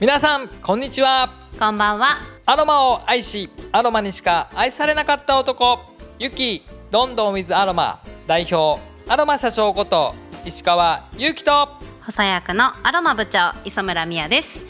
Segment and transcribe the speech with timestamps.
[0.00, 1.28] 皆さんこんにちは。
[1.58, 2.18] こんばんは。
[2.46, 5.80] アロマを愛しアロマにしか愛されなかった男
[6.20, 10.14] ユキロンドンウィズアロマ代表アロマ社長こと
[10.44, 11.66] 石川祐希と
[12.00, 14.62] 補佐役のアロマ部長磯村美也です。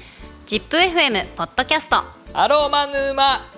[0.46, 1.98] ZIPFM ポッドキャスト。
[2.32, 3.50] アロマ沼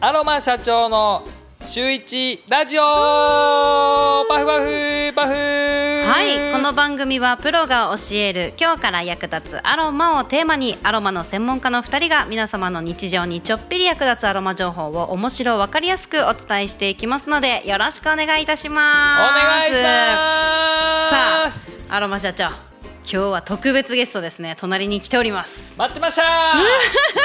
[0.00, 1.22] アロマ社長の
[1.62, 2.82] 週一ラジオ。
[2.82, 5.32] パフパフパフ。
[5.32, 18.82] はいこの番組はプロが教える今日から役立つアロマをテーマにアロマの専門家の2人が皆様の日常にちょっぴり役立つアロマ情報を面白分かりやすくお伝えしていきますのでよろしくお願いいたしま
[19.16, 19.22] す。
[19.22, 21.10] お願いします。
[21.10, 22.69] さあアロマ社長
[23.02, 24.54] 今日は特別ゲストですね。
[24.58, 25.76] 隣に来ております。
[25.78, 26.54] 待ってました！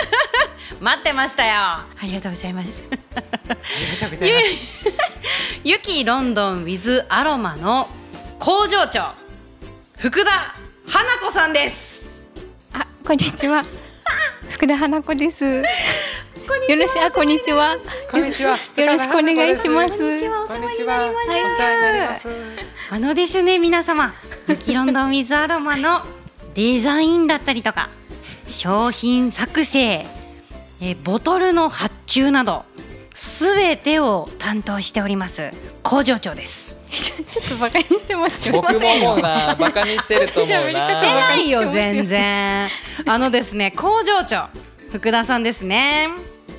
[0.81, 1.53] 待ってましたよ。
[1.53, 2.81] ありがとうございます。
[5.63, 7.89] ゆゆきロンドン with アロマの
[8.39, 9.13] 工場長
[9.97, 10.31] 福田
[10.87, 12.09] 花子さんです。
[12.73, 13.63] あ、こんにちは。
[14.49, 15.43] 福田花子です。
[16.67, 17.77] よろしく、あ、こんにちは。
[18.11, 18.57] こんにちは。
[18.75, 19.97] よろしくお願いします。
[19.97, 20.43] こんにちは。
[20.43, 22.27] お世話になりまはお世す話になります
[22.91, 24.13] あのですね皆様
[24.47, 26.01] ゆきロンドン with アロマの
[26.53, 27.89] デザインだったりとか
[28.47, 30.05] 商品作成
[30.81, 32.65] えーボトルの発注など
[33.13, 36.75] すべてを担当しております工場長です。
[36.89, 38.53] ちょっとバカにしてます。
[38.53, 38.61] よ。
[38.65, 40.81] 僕も思うなバカにしてると思うな。
[40.81, 42.67] 私してないよ全然。
[43.05, 44.49] あのですね工場長
[44.91, 46.09] 福田さんですね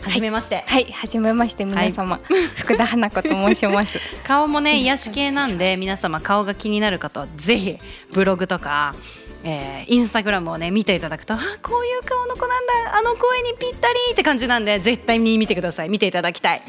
[0.07, 2.21] はじめまして、はい、はじめまして、皆様、
[2.59, 3.99] 福田花子と申します。
[4.23, 7.77] 顔もね癒し系なんで皆様顔が気になる方はぜひ
[8.12, 8.95] ブログとか、
[9.43, 15.89] えーインスタグラムをね見ていただくとあこういう顔の子なんだあの声にぴったりって感じなんで絶対に見てください。
[15.89, 16.62] 見ていただきたい。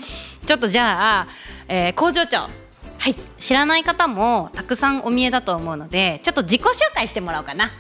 [0.48, 1.28] ちょっとじゃあ、
[1.68, 2.40] えー工場長。
[2.40, 2.50] は
[3.08, 3.16] い。
[3.38, 7.66] 知らない方もたくさんお見えだと思うのでちょっと自己紹介してもらおうかな。
[7.66, 7.72] は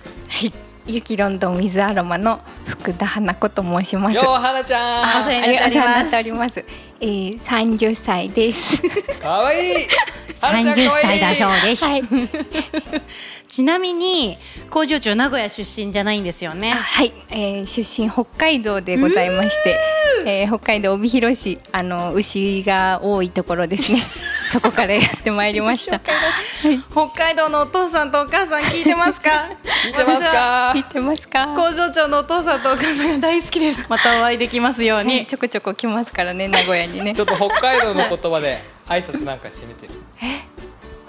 [0.45, 0.53] い、
[0.87, 4.15] ゆきロンドンウィズアロマの福田花子と申します。
[4.15, 5.03] ようはなちゃん。
[5.03, 6.65] あそうありがとうございます。
[7.01, 8.81] えー、三十歳です。
[9.19, 9.75] かわいい。
[10.39, 11.19] はなちゃん30かわいい。
[11.19, 12.03] 歳だそうです、はい、
[13.49, 14.37] ちなみに
[14.69, 16.71] 工場長名古屋出身じゃないんですよね。
[16.71, 19.77] あはい、えー、出身北海道でございまして、
[20.25, 24.01] えー、北海道帯広市あの牛が多いところですね
[24.51, 25.99] そこからやってまいりました。
[26.91, 29.49] 北海道のお父さんとお母さん聞いてますか？
[29.85, 30.71] 見てますか？
[30.75, 31.47] 聞いてますか？
[31.55, 33.85] 工場長のお父さんとお母さんが大好きです。
[33.89, 37.13] またお会いできますようはいにちょこちょこ来ますからね名古屋にね。
[37.13, 39.93] ちょっと北海道の言葉で挨拶なんかしてみてる。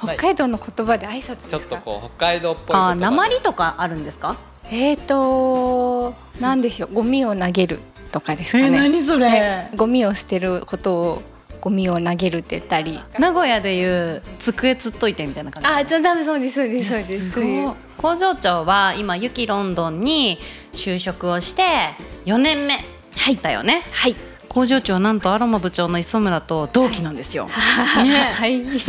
[0.01, 1.49] 北海道の言葉で挨拶ですか？
[1.51, 3.05] ちょっとこう北海道っぽい言葉で。
[3.07, 4.37] あ鉛とかあるんですか？
[4.71, 6.95] えーとなんでしょう。
[6.95, 7.81] ゴミを投げる
[8.13, 8.65] とかですかね、
[9.03, 11.23] そはいゴミを捨てることを
[11.69, 12.99] ゴミを投げるって言ったり。
[13.19, 15.69] 名古屋でいう机つっといてみたいな感じ。
[15.69, 17.75] あじゃあ多分そうですそうですそうですそういう。
[17.99, 20.39] 工場長は今ユキロンドンに
[20.73, 21.63] 就職をして
[22.25, 22.75] 4年目
[23.13, 23.83] 入ったよね。
[23.93, 24.17] はい
[24.49, 27.51] 工場長なんとアロマ部長の磯村と同期なんですよ、ね。
[27.53, 28.65] はい。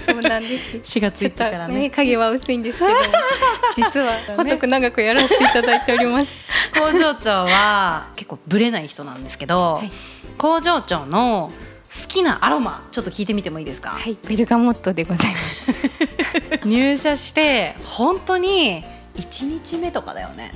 [0.00, 0.98] そうなんです。
[0.98, 1.74] 4月ちょっと行ってからね。
[1.74, 2.90] ね影は薄いんですけど。
[3.76, 6.34] 実は細く長くやらせていただいております。
[6.76, 9.92] 工場長は結構ブレない人なんですけど、はい。
[10.36, 11.52] 工場長の
[11.92, 15.72] 好きなアロマちょっと聞いてみてもいいですか、はいベルガモットでございます。
[16.64, 18.82] 入社して本当に
[19.16, 20.52] 1日目とかだよね。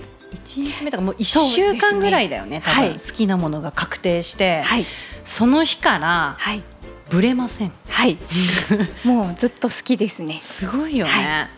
[0.46, 2.84] 1日目とかもう1週間ぐらいだよね多分。
[2.84, 2.92] はい。
[2.92, 4.86] 好きなものが確定して、はい。
[5.24, 6.62] その日からはい。
[7.10, 7.72] ブレません。
[7.88, 8.16] はい。
[9.04, 10.38] もうずっと好きですね。
[10.40, 11.48] すごいよね、は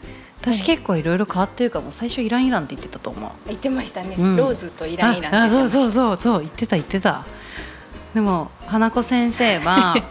[0.40, 1.92] 私結構いろいろ変わってるかも。
[1.92, 3.30] 最初イランイランって言ってたと思う。
[3.46, 4.36] 言ってましたね、うん。
[4.36, 6.40] ローズとイランイランそうそうそうそう。
[6.40, 7.24] 言ってた言ってた
[8.18, 10.02] でも花子先生は あんま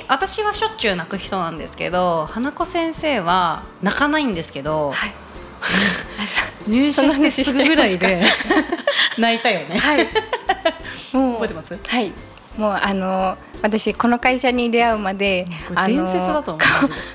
[0.00, 5.12] り私はしょっちゅう泣く人なんですけど花子先生は泣かないんですけど、はい。
[6.66, 8.22] 入社してすぐぐらいで
[9.18, 9.78] 泣いたよね。
[9.78, 10.08] はい。
[11.12, 11.76] もう覚えてます？
[11.86, 12.10] はい。
[12.56, 15.48] もうあの私この会社に出会うまで
[15.86, 16.62] 伝説だと思う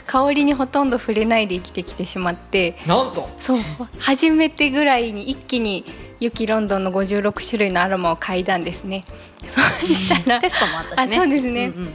[0.08, 2.76] 香りにほとんど触れないで生きてきてしまって。
[2.88, 3.30] なんと？
[3.38, 3.60] そう。
[4.00, 5.86] 初めてぐらいに一気に
[6.20, 9.06] ユキロンドンの56種類のアロマを嗅いだんですね。
[9.46, 11.18] そうしたらテストもあったしね。
[11.18, 11.68] あそうですね。
[11.68, 11.94] んうん。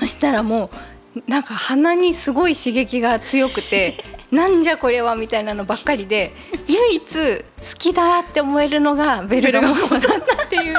[0.00, 0.68] そしたらも
[1.16, 3.94] うなんか鼻にすごい刺激が強くて
[4.32, 6.34] なんじゃこれはみたいなのばっかりで
[6.66, 7.42] 唯一好
[7.78, 10.74] きだって思えるのがベルガモットだったっていう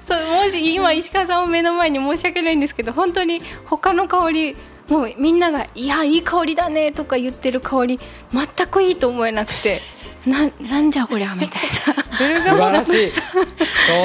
[0.00, 4.56] そうもし今石川さんを目の前に申し訳ないんですけど本当に他の香り
[4.88, 8.00] もうみんなが「いやいい香りだね」とか言ってる香り
[8.32, 9.80] 全くいいと思えなくて
[10.26, 11.48] ななんじゃこりゃみたい
[11.94, 12.40] な。
[12.40, 13.08] 素晴らしい。
[13.08, 13.22] そ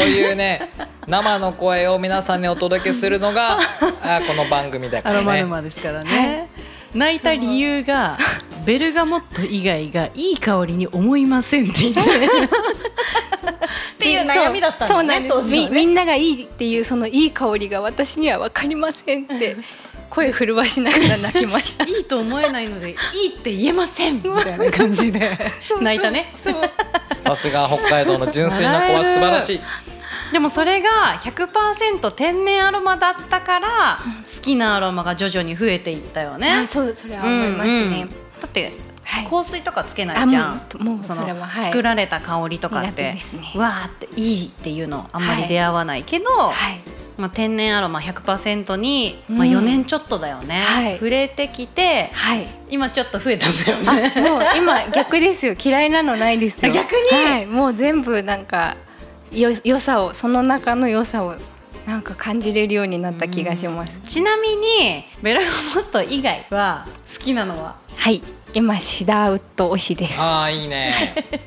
[0.06, 0.70] ういうね
[1.08, 3.58] 生の声を皆さんにお届けするのが
[4.02, 6.50] あこの番組だかアロマらね沼ですからね、
[6.94, 8.18] 泣いた理由が
[8.66, 12.06] ベルガモット以外がいい香りに思いませんって言ってだ
[13.52, 15.76] ったんだよねそうなんです、み当時はね。
[15.76, 19.56] みんながいいっていうそのいい香りが私には分かりませんって
[20.10, 21.86] 声震わしながら泣きました。
[21.90, 25.40] いいと思えないのでいいって言えませんみたいな感じで。
[25.82, 26.32] 泣いたね。
[26.42, 26.56] そう。
[27.22, 29.62] さすが北海道の純粋な子は素晴らしい。
[30.32, 33.68] でもそれが100%天然アロマだったから
[34.02, 36.52] 好きなアロマが徐々に増えていったよね。
[36.52, 38.10] あそうそれは思いますね、うんうん。
[38.10, 38.93] だってはい
[39.30, 40.54] 香水とかつけないじゃん。
[40.54, 43.16] あもうそ作られた香りとかって
[43.56, 45.50] わーっていいっていうのあんまりはい。
[45.50, 46.54] 出会わないけど、はい。
[47.16, 49.38] まあ、天然アロマ100%に、うん。
[49.38, 50.94] まあ、4年ちょっとだよね、はい。
[50.94, 52.48] 触れてきてはい。
[52.72, 54.30] 今ちょっと増えたんだよね。
[54.30, 55.54] もう今逆ですよ。
[55.64, 56.72] 嫌いなのないですよ。
[56.72, 57.24] 逆に？
[57.24, 57.46] はい。
[57.46, 58.76] もう全部なんか
[59.32, 61.36] よ良さをその中の良さを
[61.86, 64.00] なんか感じれるようになった気がします。
[64.08, 65.46] ちなみにベルガ
[65.82, 67.76] モット以外は好きなのは？
[68.04, 68.22] はい。
[68.54, 70.20] 今シダーウッド推しです。
[70.22, 70.92] ああいいね。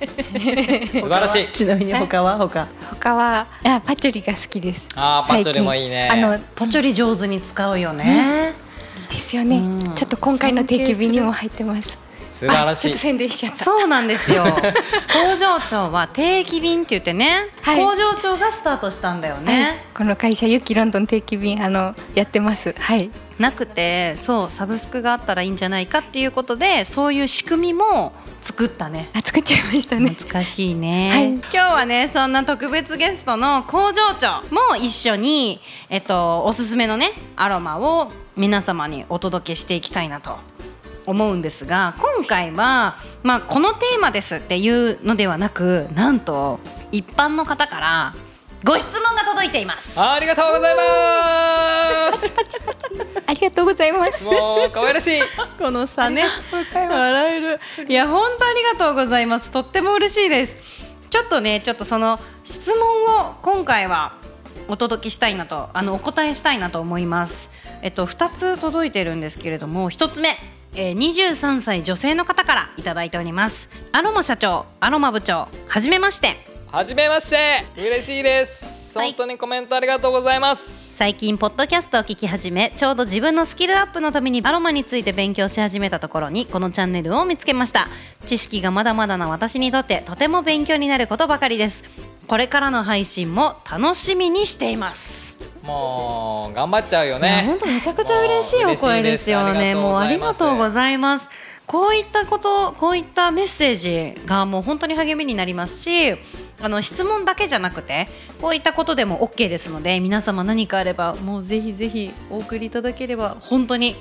[0.91, 1.49] 素晴らしい。
[1.53, 2.39] ちなみに他は？
[2.39, 2.67] 他。
[2.89, 4.89] 他はあパチョリが好きです。
[4.97, 6.09] あーパチョリもいいね。
[6.11, 8.55] あのいパチョリ上手に使うよね。
[8.97, 9.95] いですよね、うん。
[9.95, 11.99] ちょっと今回の定期便にも入ってます
[12.37, 12.99] 素晴らしい。
[12.99, 13.57] 宣伝しちゃった。
[13.57, 14.45] そうなんですよ。
[15.11, 17.77] 工場長は定期便って言ってね、はい。
[17.79, 19.45] 工場長がスタートしたんだよはい。
[19.45, 22.75] ね、この会社ユキロンドン定期便あのやってます。
[22.79, 23.11] はい。
[23.39, 28.13] なくてそうサブスクがあったらいいんじゃないかっていうことでそういう仕組みも
[28.43, 29.09] 作ったね。
[29.15, 30.11] あ作っちゃいましたね。
[30.11, 31.29] 懐かしいね、はい。
[31.33, 40.39] 今日はねそんな特別ゲストの工場長も一緒に、えっと、おすすめのねアロマを皆様にお届けしていきたいなと
[41.07, 46.61] 思うんですが今回は、まあ、このテーマですっていうのではなくなんと
[46.93, 48.15] 一般の方から
[48.65, 50.01] ご質問が届いています。
[50.01, 52.33] ありがとうございます。
[53.27, 54.25] ありがとうございます。
[54.25, 55.21] もう可愛らしい。
[55.57, 56.25] この差ね。
[56.73, 57.61] 笑える。
[57.87, 59.53] いや本当ありがとうございます。
[59.53, 60.57] とっても嬉しいです。
[61.11, 64.15] ちょっとねちょっとその質問を今回は
[64.69, 67.49] お届けしたいなとあのお答えしたいなと思います。
[67.83, 70.31] えっと2つ届いてるんですけれども1つ目
[70.77, 73.69] えー23歳女性の方からいただいております。
[73.93, 76.37] アロマ社長アロマ部長はじめまして。
[76.71, 77.65] はじめまして。
[77.77, 78.99] 嬉しいです。
[78.99, 79.09] はい。
[79.09, 80.95] 本当にコメントありがとうございます。
[80.97, 87.89] 最近ポッドキャストを聞き始めちょうど自分のスキルアップのためにアロマについて勉強し始めたところにこのチャンネルを見つけました。
[88.27, 91.83] 知識がまだまだな私にとってとても勉強になることばかりです。
[92.27, 97.43] これからの配信も楽しみにしていますもう頑張っちゃうよね。
[97.47, 99.75] 本当めちゃくちゃ嬉しいお声ですよね。
[99.75, 101.29] もうありがとうございます。
[101.67, 103.77] こういったことこういったメッセー
[104.15, 106.17] ジがもう本当に励みになりますし
[106.61, 108.09] あの質問だけじゃなくて
[108.41, 113.97] こういったことでも OK ですので皆様何かあればもうぜひぜひお送りいただければ本当に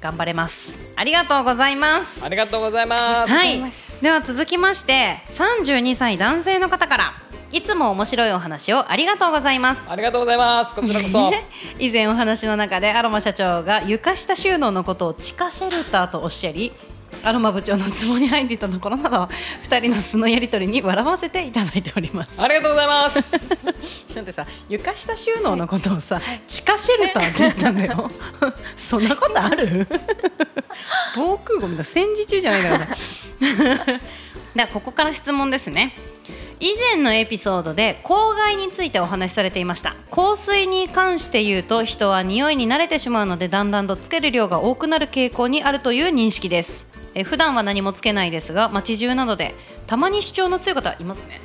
[0.00, 0.82] 頑張れます。
[0.96, 2.24] ありがとうございます。
[2.24, 3.28] ありがとうございます。
[3.28, 3.60] はい。
[4.00, 7.12] では続きまして32歳男性の方から
[7.52, 9.90] いつも面白いお話をありがとうございます。
[9.90, 10.74] ありがとうございます。
[10.74, 11.32] こちらこそ。
[11.80, 16.72] 以前お話の中でアロマ社長が床下収納のことを地下シェルターとおっしゃり
[17.22, 19.16] アロマ部長の壺に入っていたところなど
[19.68, 22.40] 2人の素のやり取りに笑わせていただいております。
[22.42, 23.66] ありがとうございます。
[24.14, 28.10] なんでさ床下収納のことをさ地下シェルターって言ったんだよ。
[28.76, 29.86] そんなことある？
[31.16, 34.00] 防空壕みたいな戦時中じゃないんだから
[34.54, 35.94] ではここから質問ですね。
[36.62, 39.94] 以前のエピソードで公害についてお話しされていました。
[40.10, 49.54] 香水に関して言うと人は匂いに慣れてしまうのでだんだんとつける量が多くなる傾向にあるという認識ですえ普段は何もつけないですが街中などで
[49.86, 51.40] たまに主張の強い方いますね。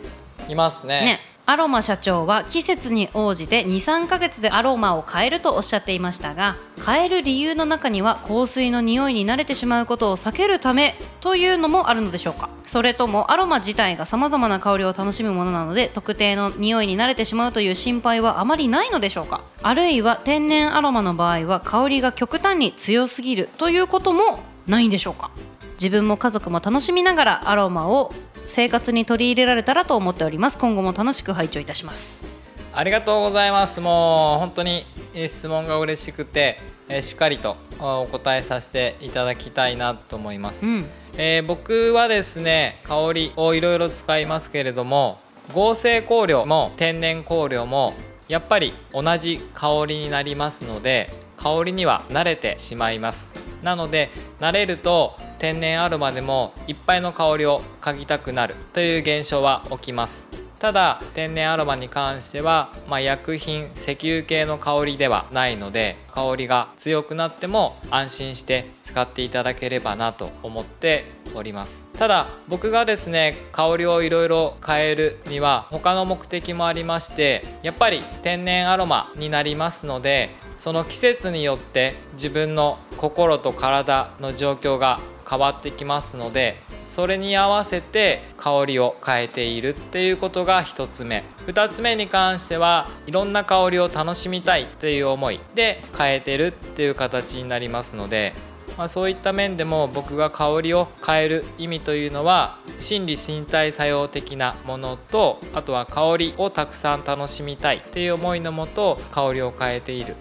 [0.48, 1.02] いますね。
[1.02, 12.50] ね、アロマ社長は季節に応じて23ヶ月でアロマを変えるとおっしゃっていましたが変える理由の中には香水の匂いに慣れてしまうことを避けるためというのもあるのでしょうか。
[12.64, 19.42] それともアロマ自体がさまざまな香りを楽しむものなので特定の匂いに慣れてしまうという心配はあまりないのでしょうか。
[19.62, 25.30] あるいは天然アロマの場合は香りが極端に強すぎるということもないんでしょうか
[25.76, 28.12] 自分も家族も楽しみながらアロマを
[28.46, 30.58] 生活に取り入れられたらと思っております。
[30.58, 32.28] 今後も楽しく拝聴いたします。
[32.74, 33.82] ありがとうございます。
[33.82, 40.86] もう本当にえー質問が嬉しくて、えーしっかりとあお答えさせていただきたいなと思います、うん。
[41.18, 45.20] えー僕はですね香りをいろいろ使いますけれども
[45.54, 47.94] 合成香料も天然香料も
[48.28, 53.34] やっぱり同じ香りになりますので香りには慣れてしまいます。
[53.62, 60.28] なので慣れると天然アロマでもいっぱいの香りを嗅ぎたくなるという現象は起きます。
[60.60, 71.84] ただ天然アロマに関しては、まあ、薬品石油系の香りではないので香りが強くなっても安心して使っていただければなと思っております。
[71.98, 91.24] ただ僕がですね香りをいろいろ変えるには他の目的もありましてやっぱり天然アロマになりますのでその季節によって自分の心と体の状況が変わってきますのでそれに合わせて香りを変えているっていうことが1つ目。
[91.48, 98.34] 2つ目に関してはいろんな香りを楽しみたいっていう思いで変えてるっていう形になりますので、
[98.78, 110.16] まあ、そういった面でも僕が香りを変える意味というのは心理身体作用的なものとあとは香りをたくさん楽しみたいっていう思いのもと香りを変えている。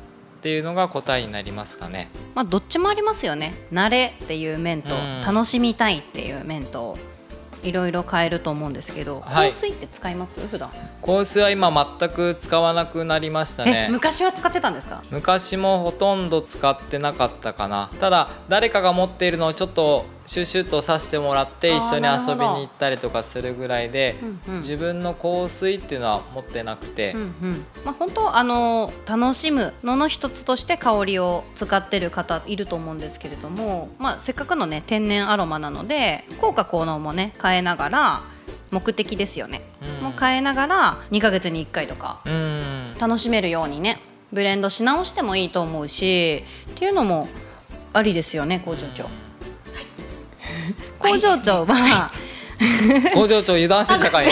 [0.44, 2.10] っていうのが答えになりますかね。
[2.34, 3.54] まあどっちもありますよね。
[3.72, 5.22] 慣れっていう面とうん。
[5.22, 6.98] 楽しみたいっていう面と
[7.62, 9.48] いろいろ変えると思うんですけど、はい。
[9.48, 10.38] 香水って使います？
[10.46, 10.70] 普段。
[11.02, 13.88] 香水は今全く使わなくなりましたえね。
[13.90, 15.02] 昔は使ってたんですか？
[15.10, 17.88] 昔もほとんど使ってなかったかな。
[17.98, 24.16] ただ誰かが持っているのをちょっとシュッシュッとさせてもらって一緒に遊びに行ったりとかするぐらいで、
[24.46, 24.60] うんうん。
[24.60, 27.64] 自分の香水っていうのは持ってなくて、うんうん。
[27.84, 38.22] まあ、本当あの楽しむのの一つとして香りを使ってる方いると思うんですけれども、まあ、せっかくのね天然アロマなので効果効能もね変えながら
[38.70, 39.62] 目的ですよね、
[40.00, 40.04] うん。
[40.04, 42.94] もう変えながら2ヶ月に1回とかうん。
[42.98, 44.00] 楽しめるようにね
[44.32, 47.28] ブレンドし直してもいいと思うしっていうのも
[47.92, 49.23] ありですよね工場長。
[51.12, 52.11] 工場長は
[53.14, 54.26] 工場長油断してたかい。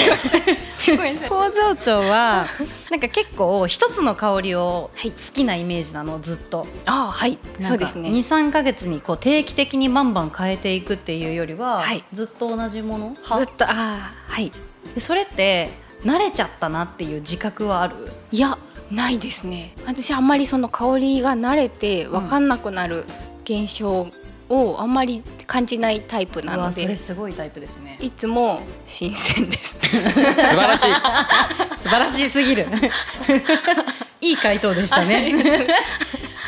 [0.96, 1.28] ごめんなさい。
[1.28, 2.46] 工場長は
[2.90, 6.66] なんか結構一つの香りを好きなイメージなのずっと。
[6.86, 7.38] あはい。
[7.60, 8.08] そうですね。
[8.10, 12.04] 23か月にこう定期的にバンバン変えていくっていうよりは、はい。
[12.12, 13.16] ずっと同じもの？
[13.38, 14.52] ずっとあーはい。
[14.94, 15.70] でそれって
[16.04, 17.94] 慣れちゃったなっていう自覚はある？
[18.30, 18.58] いや
[18.90, 19.74] ないですね。
[19.86, 23.04] 私あんまりその香りが慣れて分かんなくなる
[23.44, 24.08] 現象
[24.52, 27.96] をあんまり感じないタイプなうので、わそれすごいタイプですね。
[28.00, 29.76] いつも新鮮です。
[29.80, 30.86] 素晴らしい。
[31.80, 32.66] 素晴らしすぎる。
[34.20, 35.32] いい回答でしたね。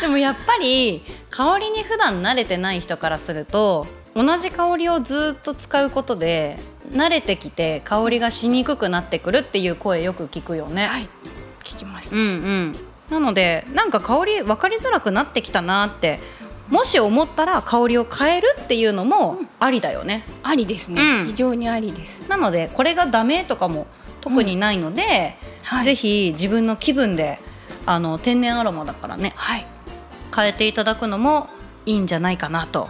[0.01, 6.59] でもやっぱり香りに普段慣れてない人からすると同じ香りをずっと使うことで
[6.93, 11.09] 慣れてきて香りがしにくくなってくるっていう声よく聞くよね、はい。
[11.65, 12.17] 聞きました。
[12.17, 12.77] うんうん。
[13.11, 16.21] なのでなんか香り分かりづらくなってきたなって
[16.69, 21.27] もし思ったら香りを変えるっていうのもありだよね、ありですね、うん。
[21.27, 22.29] 非常にありです。
[22.29, 23.87] なのでこれがダメとかも
[24.21, 25.85] 特にないので、はい。
[25.85, 27.39] ぜひ自分の気分で
[27.87, 29.67] あの天然アロマだからねはい。
[30.35, 31.49] 変えていただくのも
[31.87, 32.89] いいんじゃないかなと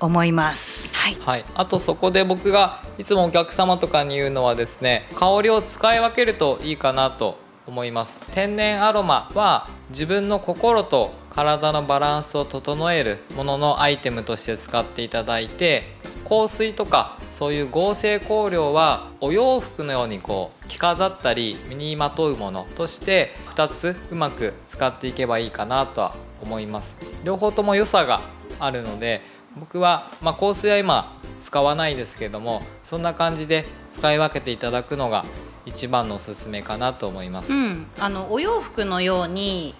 [0.00, 0.94] 思います。
[0.94, 1.16] はい。
[1.20, 8.18] はい、あとそこで僕がいつもお客様とかに言うのはですね香りを使い分けるといいかなと思います。
[8.32, 15.84] 天然アロマは自分の心と体のバランスを整えるもののアイテムとして使っていただいて
[16.28, 26.96] 香水とかそういう合成香料はお洋服のようにこう着飾ったり身にまとうものとして2つうまく使っていけばいいかなとは思います。
[27.22, 28.20] 両方とも良さが
[28.58, 29.22] あるので
[29.56, 35.24] 僕は、まあ、香水は今使わないですけどもそんな感じで使い分けていただくのが
[35.66, 39.74] 一番のおすすめかなと思います、うん、あのお洋服のように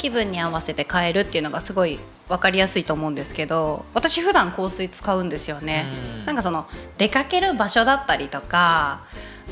[0.00, 5.86] 気分に合わせて変えるっていうのがすごい分かりやすいと思うんですけど私普段香水使うんですよね。
[6.20, 6.66] うんなんかその
[6.96, 9.02] 出かける場所だったりとか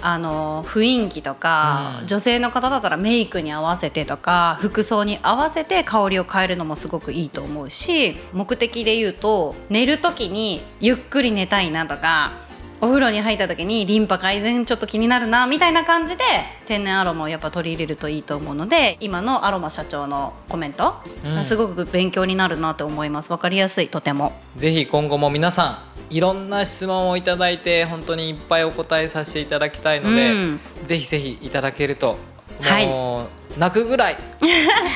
[0.00, 12.32] あの雰囲気とか、うん女性の方だったらメイクに合わせてとか服装に合わせて香りを変えるのもすごくいいと思うし目的で言うと寝る時にゆっくり寝たいなとか
[12.80, 16.22] お風呂に入った時にリンパ改善ちょっと気になるなみたいな感じで
[16.66, 20.94] 天然アロマをやっぱ取り入れるといいと思うので今のアロマ社長のコメント、
[21.24, 21.44] うん。
[21.44, 23.30] すごく勉強になるなと思います。
[23.30, 24.32] 分かりやすいとても。
[24.56, 30.60] ぜひ今後も皆さんいろんな質問をいただいて本当にいっぱいお答えさせていただきたいので、うん。
[30.84, 32.16] ぜひぜひいただけると
[32.60, 33.58] はい。
[33.58, 34.18] 泣くぐらい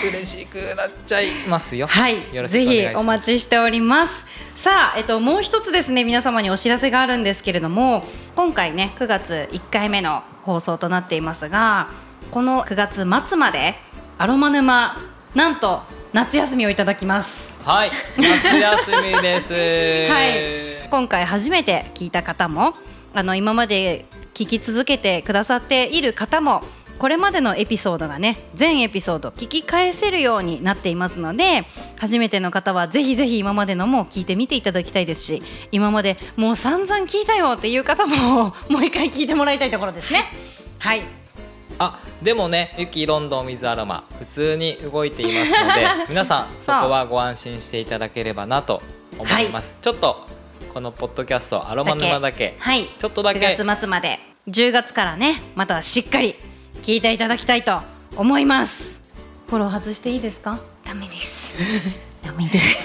[0.09, 1.87] 嬉しくなっちゃいますよ。
[1.87, 3.03] はいよろしくぜひお願いします。
[3.03, 8.05] お待ちしておりますさあ、えっと、もう一つですね皆様にお知らせがあるんですけれども
[8.37, 11.89] 今回ね9月1回目の放送となっていますが
[12.31, 13.75] この9月末まで
[14.19, 14.97] アロマ沼
[15.35, 19.53] なんと夏休みをいただきますはい、夏休みです。
[20.13, 22.75] はい今回初めて聞いた方も
[23.15, 24.05] あの今まで
[24.35, 26.63] 聞き続けてくださっている方も
[27.03, 31.65] これまでのエピソードがね全エピソード聞き返せるようになっていますので
[31.99, 35.43] 初めての方はぜひぜひ今までのも聞いてみていただきたいですし
[35.73, 40.21] 今までもう散々聞いたよっていう方も もう一回聞いてもらいたいところですね。
[40.79, 41.03] はい。
[41.81, 48.81] あでもね雪ロンドン水アロマ普通に動いていますので 皆さんそこはご安心していただければなと
[49.19, 50.29] 思います、ちょっと
[50.73, 52.89] このポッドキャストアロマ沼だけはい。
[52.97, 53.41] ちょっとだけ。
[53.41, 54.21] 9月末まで。
[54.49, 56.37] 10月からねまたしっかり
[56.83, 57.81] 聞いていただきたいと
[58.17, 59.01] 思います。
[59.49, 60.61] フォロー外していいですか？
[60.85, 61.53] ダメです。
[62.25, 62.81] ダメです。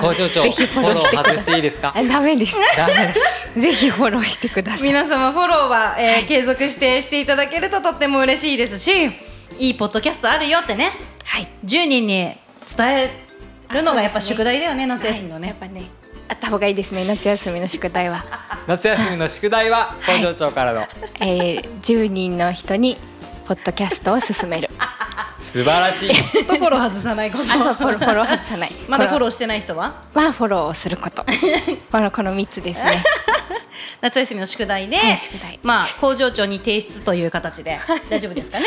[0.00, 1.92] 工場長ぜひフォロー外していいですか？
[1.96, 2.56] あダメです。
[2.76, 3.48] ダメです。
[3.58, 4.82] ぜひフォローしてください。
[4.82, 8.90] 皆様フォローは、えー継続してしていただけるととっても嬉しいですし
[9.58, 10.92] いいポッドキャストあるよってね。
[11.24, 11.48] はい。
[11.64, 12.36] 10人に伝
[12.88, 13.10] え
[13.70, 15.48] るのがやっぱ宿題だよね夏休みのね。
[15.48, 15.60] はい。
[15.60, 15.82] やっぱね
[16.28, 17.04] あった方がいいですね。
[17.06, 18.24] 夏休みの宿題は、
[18.66, 20.86] 夏休みの宿題は工場長からの。
[21.20, 22.98] えー、10人の人に
[23.46, 24.70] ポッドキャストを進める。
[25.38, 26.44] 素晴らしい。
[26.46, 27.44] とフォロー外さないこと。
[27.44, 28.72] あそうフォローフォロー外さない。
[28.88, 29.94] まだフォローーしてない人は？
[30.14, 31.24] はフォローをすること。
[31.92, 33.04] このこの3つですね
[34.00, 35.58] 夏休みの宿題で、はい宿題。
[35.62, 37.78] まあ工場長に提出という形で
[38.10, 38.66] 大丈夫ですかね？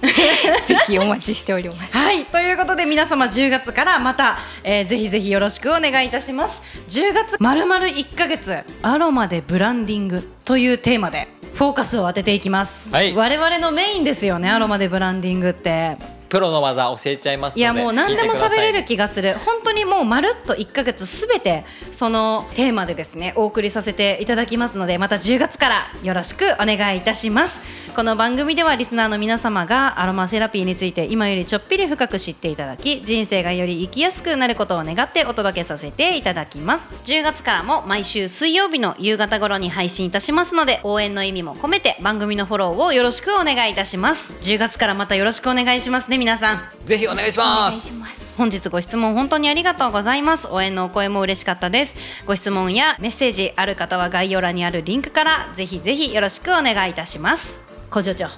[0.66, 1.96] ぜひお待ちしております。
[1.96, 2.24] はい。
[2.26, 6.62] ということで皆様10月からまた、えーぜひぜひよろしくお願いいたします。
[6.88, 13.14] 10月まるまる1ヶ月アロマでブランディングというテーマでフォーカスを当てていきます、はい。
[13.14, 15.96] 我々のメインですよねアロマでブランディングって
[16.28, 19.34] プロの技教えちゃいますいやもう何でも喋れる気がする。
[19.34, 27.60] 本当にもうまるっと1ヶ月すべてそのテーマでですねお送りさせていただきますのでまた10月からよろしくお願いいたします。
[27.94, 36.90] この番組ではリスナーの皆様がアロマセラピーについて今よりちょっぴり深く知っていただき人生がより生きやすくなることを願ってお届けさせていただきます。
[37.04, 44.34] 10月からも毎週水曜日の夕方頃に配信いたしますので応援の意味も込めて番組のフォローをよろしくお願いいたします。
[44.40, 46.10] 10月からまたよろしくお願いします。
[46.10, 46.60] ね皆さん。
[46.84, 48.00] ぜひお願いしおます。
[48.36, 50.46] 本日ご質問本当にありがとうございます。
[50.48, 51.96] 応援のお声も嬉しかったです。
[52.26, 57.62] ご質問やメッセージある方は概要欄にあるリンクからぜひぜひよろしくお願いいたします。
[57.90, 58.26] 工場長。
[58.26, 58.30] は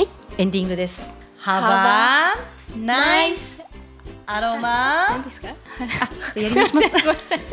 [0.00, 0.08] い。
[0.38, 1.14] エンディングです。
[1.44, 2.32] Have Have a
[2.76, 3.62] a nice
[4.24, 5.48] アロマ何ですか？
[5.48, 6.90] やり直します。
[6.90, 7.38] ごめんなさい。
[7.42, 7.44] も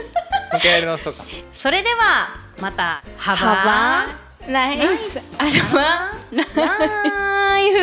[0.54, 1.24] う一回やり直そうか。
[1.52, 2.30] それでは
[2.62, 7.78] またハバナイスアロマ life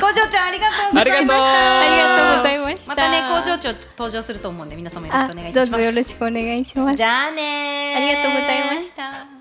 [0.00, 1.80] 工場長ありがとうございました。
[1.80, 2.36] ありがとう。
[2.38, 2.88] ございました。
[2.88, 5.70] またね工場長登場すると思うんで皆様よろしあくお願いします。
[5.70, 6.96] ぞよろしくお願いします。
[6.96, 7.96] じゃあねー。
[7.96, 9.35] ありがとうございました